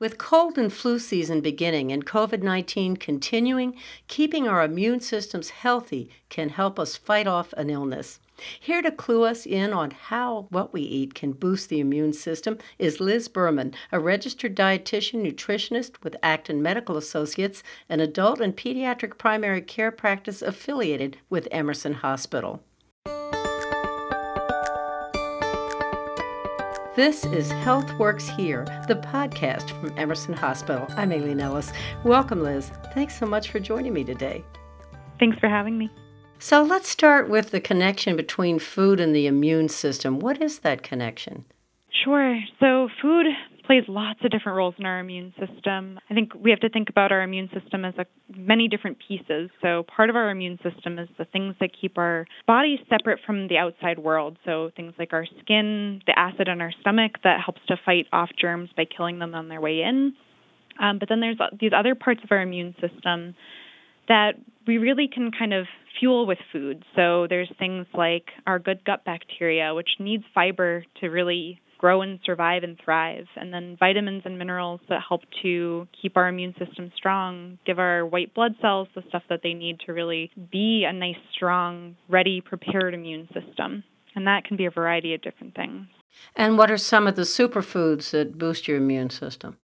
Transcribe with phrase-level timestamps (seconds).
[0.00, 3.76] With cold and flu season beginning and COVID 19 continuing,
[4.08, 8.18] keeping our immune systems healthy can help us fight off an illness.
[8.58, 12.56] Here to clue us in on how what we eat can boost the immune system
[12.78, 19.18] is Liz Berman, a registered dietitian nutritionist with Acton Medical Associates, an adult and pediatric
[19.18, 22.62] primary care practice affiliated with Emerson Hospital.
[26.96, 30.88] This is Health Works Here, the podcast from Emerson Hospital.
[30.96, 31.72] I'm Aileen Ellis.
[32.02, 32.72] Welcome, Liz.
[32.94, 34.44] Thanks so much for joining me today.
[35.20, 35.88] Thanks for having me.
[36.40, 40.18] So let's start with the connection between food and the immune system.
[40.18, 41.44] What is that connection?
[42.02, 42.40] Sure.
[42.58, 43.26] So, food
[43.70, 45.96] plays lots of different roles in our immune system.
[46.10, 48.06] I think we have to think about our immune system as a,
[48.36, 49.48] many different pieces.
[49.62, 53.46] So, part of our immune system is the things that keep our bodies separate from
[53.46, 54.38] the outside world.
[54.44, 58.30] So, things like our skin, the acid in our stomach that helps to fight off
[58.36, 60.14] germs by killing them on their way in.
[60.82, 63.36] Um, but then there's these other parts of our immune system
[64.08, 64.32] that
[64.66, 65.66] we really can kind of
[66.00, 66.84] fuel with food.
[66.96, 72.20] So there's things like our good gut bacteria, which needs fiber to really grow and
[72.26, 73.24] survive and thrive.
[73.36, 78.04] And then vitamins and minerals that help to keep our immune system strong, give our
[78.04, 82.42] white blood cells the stuff that they need to really be a nice, strong, ready,
[82.42, 83.82] prepared immune system.
[84.14, 85.86] And that can be a variety of different things.
[86.36, 89.56] And what are some of the superfoods that boost your immune system?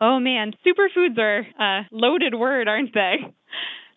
[0.00, 3.16] Oh man, superfoods are a loaded word, aren't they?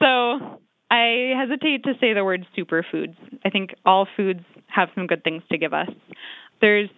[0.00, 0.60] So
[0.90, 3.16] I hesitate to say the word superfoods.
[3.44, 5.90] I think all foods have some good things to give us.
[6.60, 6.90] There's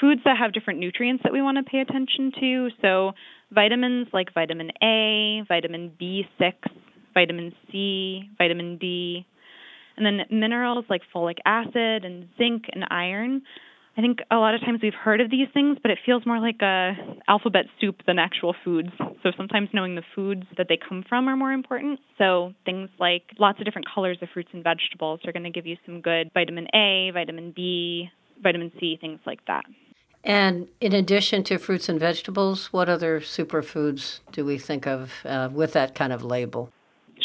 [0.00, 2.68] foods that have different nutrients that we want to pay attention to.
[2.82, 3.12] So,
[3.50, 6.52] vitamins like vitamin A, vitamin B6,
[7.14, 9.26] vitamin C, vitamin D,
[9.96, 13.42] and then minerals like folic acid and zinc and iron.
[13.96, 16.38] I think a lot of times we've heard of these things, but it feels more
[16.38, 16.92] like a
[17.26, 18.90] alphabet soup than actual foods.
[19.24, 21.98] So sometimes knowing the foods that they come from are more important.
[22.16, 25.66] So things like lots of different colors of fruits and vegetables are going to give
[25.66, 28.08] you some good vitamin A, vitamin B,
[28.40, 29.64] vitamin C, things like that.
[30.24, 35.48] And in addition to fruits and vegetables, what other superfoods do we think of uh,
[35.52, 36.70] with that kind of label?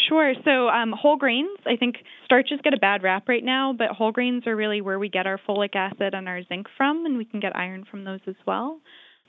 [0.08, 0.34] Sure.
[0.44, 4.12] So, um, whole grains, I think starches get a bad rap right now, but whole
[4.12, 7.26] grains are really where we get our folic acid and our zinc from, and we
[7.26, 8.80] can get iron from those as well.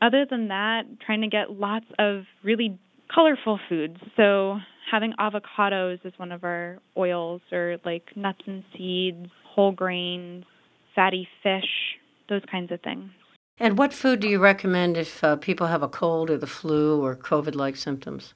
[0.03, 2.79] Other than that, trying to get lots of really
[3.15, 3.99] colorful foods.
[4.17, 4.59] So,
[4.91, 10.45] having avocados as one of our oils, or like nuts and seeds, whole grains,
[10.95, 11.99] fatty fish,
[12.29, 13.11] those kinds of things.
[13.59, 17.01] And what food do you recommend if uh, people have a cold or the flu
[17.01, 18.35] or COVID like symptoms?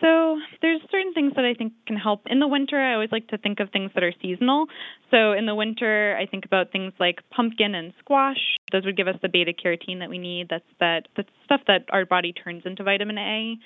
[0.00, 2.22] So there's certain things that I think can help.
[2.26, 4.66] In the winter, I always like to think of things that are seasonal.
[5.10, 8.56] So in the winter, I think about things like pumpkin and squash.
[8.72, 10.48] Those would give us the beta carotene that we need.
[10.48, 13.58] That's that the stuff that our body turns into vitamin A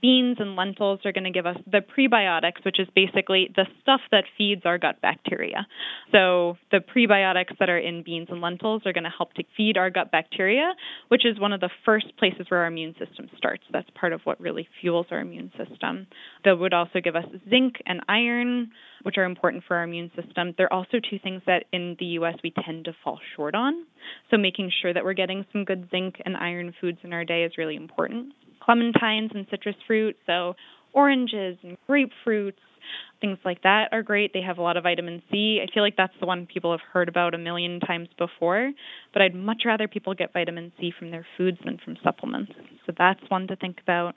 [0.00, 4.00] beans and lentils are going to give us the prebiotics, which is basically the stuff
[4.10, 5.66] that feeds our gut bacteria.
[6.12, 9.76] So, the prebiotics that are in beans and lentils are going to help to feed
[9.76, 10.72] our gut bacteria,
[11.08, 13.64] which is one of the first places where our immune system starts.
[13.72, 16.06] That's part of what really fuels our immune system.
[16.44, 18.70] That would also give us zinc and iron,
[19.02, 20.54] which are important for our immune system.
[20.56, 23.86] They're also two things that in the US we tend to fall short on.
[24.30, 27.44] So, making sure that we're getting some good zinc and iron foods in our day
[27.44, 28.32] is really important
[28.66, 30.16] clementines and citrus fruit.
[30.26, 30.54] So
[30.92, 32.54] oranges and grapefruits,
[33.20, 34.32] things like that are great.
[34.32, 35.60] They have a lot of vitamin C.
[35.62, 38.72] I feel like that's the one people have heard about a million times before,
[39.12, 42.52] but I'd much rather people get vitamin C from their foods than from supplements.
[42.86, 44.14] So that's one to think about.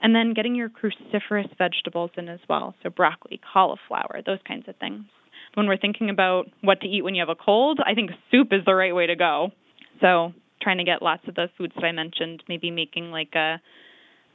[0.00, 2.74] And then getting your cruciferous vegetables in as well.
[2.82, 5.04] So broccoli, cauliflower, those kinds of things.
[5.54, 8.48] When we're thinking about what to eat when you have a cold, I think soup
[8.52, 9.50] is the right way to go.
[10.02, 10.32] So
[10.66, 13.60] trying to get lots of the foods that I mentioned, maybe making like a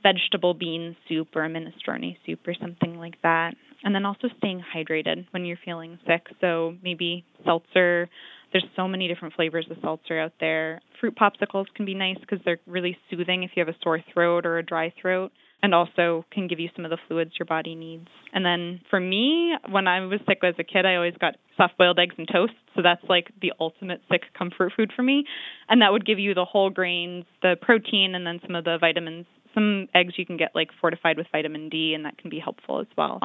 [0.02, 3.52] vegetable bean soup or a minestrone soup or something like that.
[3.84, 6.28] And then also staying hydrated when you're feeling sick.
[6.40, 8.08] So maybe seltzer.
[8.54, 10.80] There's so many different flavors of seltzer out there.
[11.02, 14.46] Fruit popsicles can be nice because they're really soothing if you have a sore throat
[14.46, 17.76] or a dry throat and also can give you some of the fluids your body
[17.76, 18.08] needs.
[18.34, 21.78] And then for me, when I was sick as a kid, I always got soft
[21.78, 22.54] boiled eggs and toast.
[22.76, 25.26] So that's like the ultimate sick comfort food for me.
[25.70, 28.78] And that would give you the whole grains, the protein, and then some of the
[28.80, 29.26] vitamins.
[29.54, 32.80] Some eggs you can get like fortified with vitamin D, and that can be helpful
[32.80, 33.20] as well.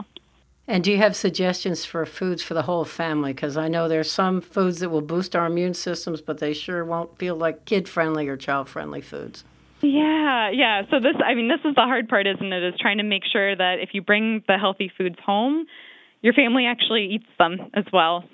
[0.69, 3.33] And do you have suggestions for foods for the whole family?
[3.33, 6.85] Because I know there's some foods that will boost our immune systems, but they sure
[6.85, 9.45] won't feel like kid friendly or child friendly foods.
[9.83, 10.83] Yeah, yeah.
[10.91, 12.63] So this, I mean, this is the hard part, isn't it?
[12.63, 15.67] Is trying to make sure that if you bring the healthy foods home,
[16.23, 18.25] your family actually eats them as well.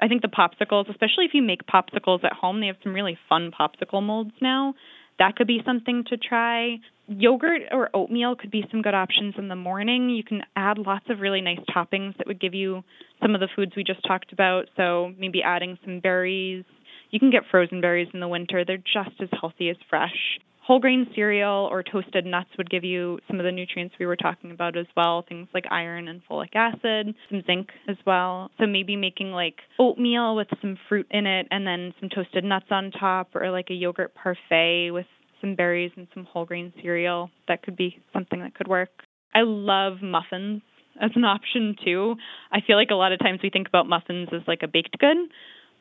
[0.00, 3.18] I think the popsicles, especially if you make popsicles at home, they have some really
[3.28, 4.74] fun popsicle molds now
[5.18, 6.78] that could be something to try.
[7.06, 10.10] Yogurt or oatmeal could be some good options in the morning.
[10.10, 12.82] You can add lots of really nice toppings that would give you
[13.20, 14.64] some of the foods we just talked about.
[14.76, 16.64] So maybe adding some berries.
[17.10, 20.40] You can get frozen berries in the winter, they're just as healthy as fresh.
[20.64, 24.16] Whole grain cereal or toasted nuts would give you some of the nutrients we were
[24.16, 28.48] talking about as well, things like iron and folic acid, some zinc as well.
[28.60, 32.66] So maybe making like oatmeal with some fruit in it and then some toasted nuts
[32.70, 35.06] on top, or like a yogurt parfait with
[35.40, 37.28] some berries and some whole grain cereal.
[37.48, 38.90] That could be something that could work.
[39.34, 40.62] I love muffins
[41.00, 42.14] as an option too.
[42.52, 44.96] I feel like a lot of times we think about muffins as like a baked
[44.98, 45.16] good,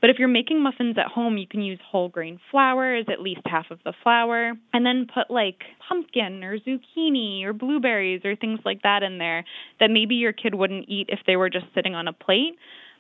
[0.02, 3.22] but if you're making muffins at home, you can use whole grain flour as at
[3.22, 8.36] least half of the flour, and then put like pumpkin or zucchini or blueberries or
[8.36, 9.46] things like that in there
[9.80, 12.56] that maybe your kid wouldn't eat if they were just sitting on a plate.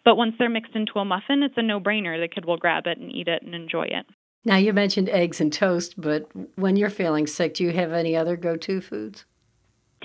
[0.06, 2.20] But once they're mixed into a muffin, it's a no brainer.
[2.20, 4.06] The kid will grab it and eat it and enjoy it.
[4.44, 8.16] Now, you mentioned eggs and toast, but when you're feeling sick, do you have any
[8.16, 9.26] other go to foods?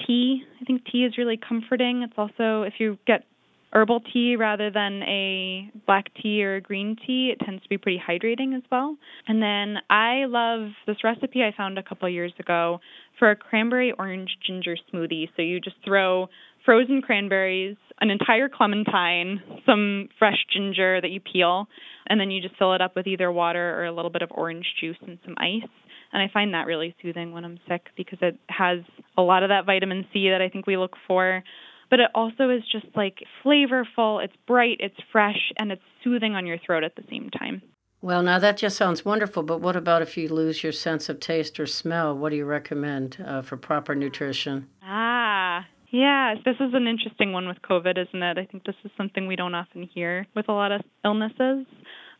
[0.06, 0.44] Tea.
[0.60, 2.02] I think tea is really comforting.
[2.02, 3.24] It's also, if you get
[3.72, 7.32] herbal tea rather than a black tea or a green tea.
[7.32, 8.96] It tends to be pretty hydrating as well.
[9.26, 12.80] And then I love this recipe I found a couple years ago
[13.18, 15.28] for a cranberry orange ginger smoothie.
[15.36, 16.28] So you just throw
[16.64, 21.68] frozen cranberries, an entire clementine, some fresh ginger that you peel,
[22.08, 24.30] and then you just fill it up with either water or a little bit of
[24.32, 25.68] orange juice and some ice.
[26.12, 28.78] And I find that really soothing when I'm sick because it has
[29.16, 31.42] a lot of that vitamin C that I think we look for
[31.90, 36.46] but it also is just like flavorful, it's bright, it's fresh, and it's soothing on
[36.46, 37.62] your throat at the same time.
[38.02, 41.18] Well, now that just sounds wonderful, but what about if you lose your sense of
[41.18, 42.16] taste or smell?
[42.16, 44.68] What do you recommend uh, for proper nutrition?
[44.82, 48.38] Ah, yeah, this is an interesting one with COVID, isn't it?
[48.38, 51.66] I think this is something we don't often hear with a lot of illnesses.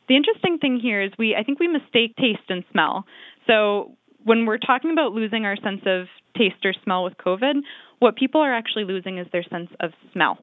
[0.08, 3.04] The interesting thing here is we I think we mistake taste and smell.
[3.46, 3.96] So
[4.26, 6.06] when we're talking about losing our sense of
[6.37, 7.55] taste or smell with COVID,
[8.00, 10.38] what people are actually losing is their sense of smell.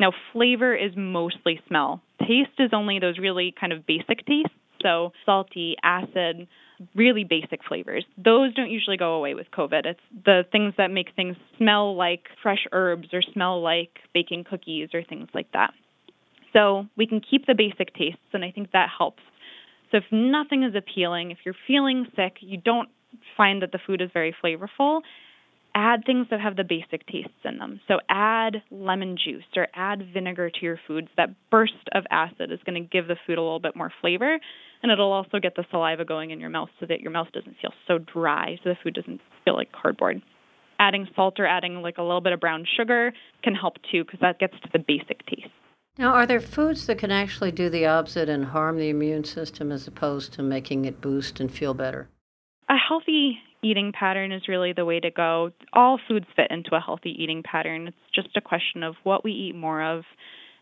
[0.00, 2.02] Now, flavor is mostly smell.
[2.18, 4.50] Taste is only those really kind of basic tastes,
[4.82, 6.48] so salty, acid,
[6.96, 8.04] really basic flavors.
[8.18, 9.86] Those don't usually go away with COVID.
[9.86, 14.88] It's the things that make things smell like fresh herbs or smell like baking cookies
[14.92, 15.70] or things like that.
[16.52, 19.22] So we can keep the basic tastes, and I think that helps.
[19.92, 22.88] So if nothing is appealing, if you're feeling sick, you don't
[23.36, 25.00] find that the food is very flavorful,
[25.74, 27.80] add things that have the basic tastes in them.
[27.88, 31.08] So add lemon juice or add vinegar to your foods.
[31.16, 34.38] That burst of acid is going to give the food a little bit more flavor
[34.82, 37.56] and it'll also get the saliva going in your mouth so that your mouth doesn't
[37.60, 40.20] feel so dry so the food doesn't feel like cardboard.
[40.78, 43.12] Adding salt or adding like a little bit of brown sugar
[43.42, 45.48] can help too because that gets to the basic taste.
[45.98, 49.70] Now, are there foods that can actually do the opposite and harm the immune system
[49.70, 52.08] as opposed to making it boost and feel better?
[52.68, 55.50] A healthy eating pattern is really the way to go.
[55.72, 57.88] All foods fit into a healthy eating pattern.
[57.88, 60.04] It's just a question of what we eat more of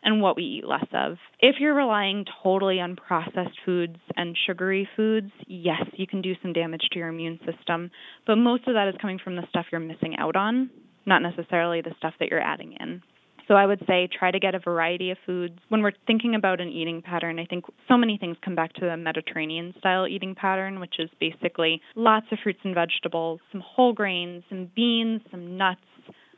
[0.02, 1.19] and what we eat less of.
[1.41, 6.52] If you're relying totally on processed foods and sugary foods, yes, you can do some
[6.52, 7.91] damage to your immune system,
[8.26, 10.70] but most of that is coming from the stuff you're missing out on,
[11.06, 13.02] not necessarily the stuff that you're adding in.
[13.50, 15.58] So I would say try to get a variety of foods.
[15.70, 18.82] When we're thinking about an eating pattern, I think so many things come back to
[18.82, 23.93] the Mediterranean style eating pattern, which is basically lots of fruits and vegetables, some whole
[23.93, 25.81] grains, some beans, some nuts,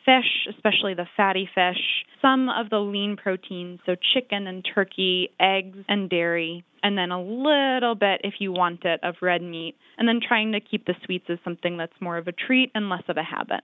[0.07, 1.77] fish, especially the fatty fish,
[2.23, 7.23] some of the lean proteins, so chicken and turkey, eggs and dairy, and then a
[7.23, 10.95] little bit, if you want it, of red meat, and then trying to keep the
[11.05, 13.61] sweets as something that's more of a treat and less of a habit.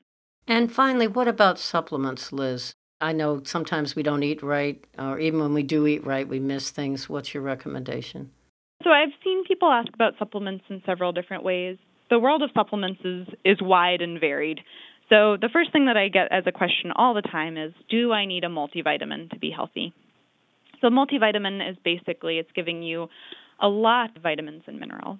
[0.46, 2.74] And finally, what about supplements, Liz?
[3.00, 6.40] I know sometimes we don't eat right, or even when we do eat right, we
[6.40, 7.08] miss things.
[7.08, 8.32] What's your recommendation?
[8.82, 11.78] So I've seen people ask about supplements in several different ways.
[12.10, 14.60] The world of supplements is, is wide and varied.
[15.08, 18.12] So the first thing that I get as a question all the time is Do
[18.12, 19.94] I need a multivitamin to be healthy?
[20.80, 23.08] So, multivitamin is basically it's giving you
[23.60, 25.18] a lot of vitamins and minerals.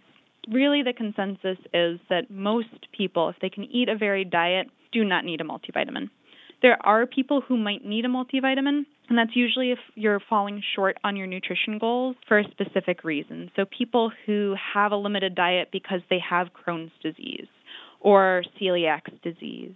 [0.53, 5.05] Really, the consensus is that most people, if they can eat a varied diet, do
[5.05, 6.11] not need a multivitamin.
[6.61, 10.97] There are people who might need a multivitamin, and that's usually if you're falling short
[11.05, 13.51] on your nutrition goals for a specific reason.
[13.55, 17.47] So, people who have a limited diet because they have Crohn's disease
[18.01, 19.73] or celiac disease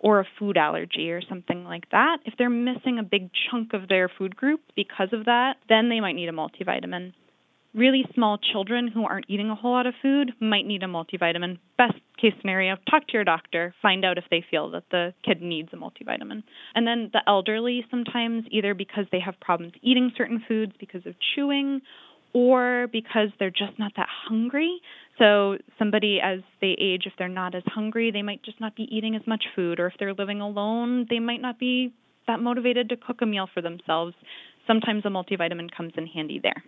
[0.00, 3.88] or a food allergy or something like that, if they're missing a big chunk of
[3.88, 7.12] their food group because of that, then they might need a multivitamin
[7.76, 11.58] really small children who aren't eating a whole lot of food might need a multivitamin.
[11.76, 15.42] Best case scenario, talk to your doctor, find out if they feel that the kid
[15.42, 16.42] needs a multivitamin.
[16.74, 21.14] And then the elderly sometimes either because they have problems eating certain foods because of
[21.34, 21.82] chewing
[22.32, 24.80] or because they're just not that hungry.
[25.18, 28.86] So, somebody as they age, if they're not as hungry, they might just not be
[28.90, 29.80] eating as much food.
[29.80, 31.94] Or if they're living alone, they might not be
[32.26, 34.14] that motivated to cook a meal for themselves.
[34.66, 36.62] Sometimes a multivitamin comes in handy there.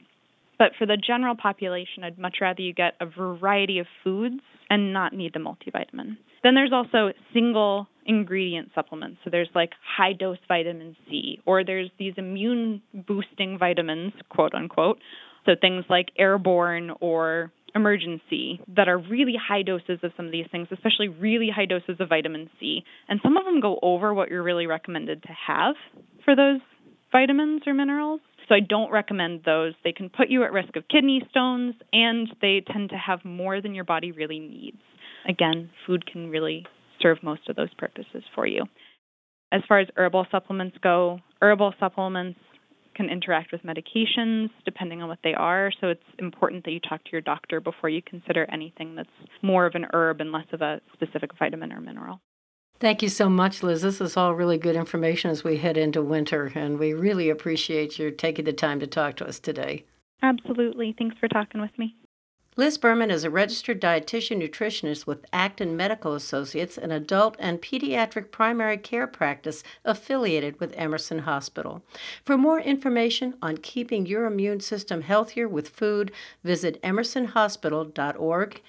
[0.58, 4.92] But for the general population, I'd much rather you get a variety of foods and
[4.92, 6.16] not need the multivitamin.
[6.42, 9.18] Then there's also single ingredient supplements.
[9.24, 14.98] So there's like high dose vitamin C, or there's these immune boosting vitamins, quote unquote.
[15.46, 20.46] So things like airborne or Emergen-C that are really high doses of some of these
[20.50, 22.82] things, especially really high doses of vitamin C.
[23.08, 25.74] And some of them go over what you're really recommended to have
[26.24, 26.60] for those
[27.12, 28.20] vitamins or minerals.
[28.48, 29.74] So I don't recommend those.
[29.84, 33.60] They can put you at risk of kidney stones and they tend to have more
[33.60, 34.78] than your body really needs.
[35.28, 36.64] Again, food can really
[37.00, 38.64] serve most of those purposes for you.
[39.52, 42.38] As far as herbal supplements go, herbal supplements
[42.94, 45.70] can interact with medications depending on what they are.
[45.80, 49.08] So it's important that you talk to your doctor before you consider anything that's
[49.42, 52.20] more of an herb and less of a specific vitamin or mineral.
[52.80, 53.82] Thank you so much, Liz.
[53.82, 57.98] This is all really good information as we head into winter, and we really appreciate
[57.98, 59.84] your taking the time to talk to us today.
[60.22, 60.94] Absolutely.
[60.96, 61.96] Thanks for talking with me.
[62.56, 68.32] Liz Berman is a registered dietitian nutritionist with Acton Medical Associates, an adult and pediatric
[68.32, 71.84] primary care practice affiliated with Emerson Hospital.
[72.24, 76.10] For more information on keeping your immune system healthier with food,
[76.42, 78.60] visit emersonhospital.org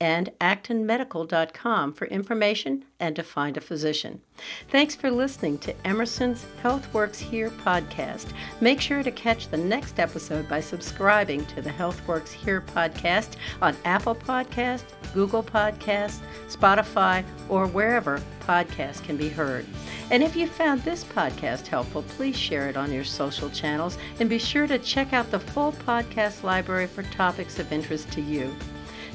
[0.00, 4.20] and actonmedical.com for information and to find a physician.
[4.68, 8.26] Thanks for listening to Emerson's Health Works Here podcast.
[8.60, 13.36] Make sure to catch the next episode by subscribing to the Health Works Here podcast
[13.62, 14.84] on Apple Podcast,
[15.14, 19.64] Google Podcast, Spotify, or wherever podcasts can be heard.
[20.10, 24.28] And if you found this podcast helpful, please share it on your social channels and
[24.28, 28.54] be sure to check out the full podcast library for topics of interest to you.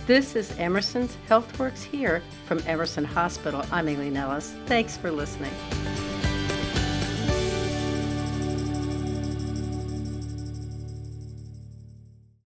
[0.08, 3.64] This is Emerson's HealthWorks here from Emerson Hospital.
[3.72, 4.56] I'm Aileen Ellis.
[4.66, 5.54] Thanks for listening.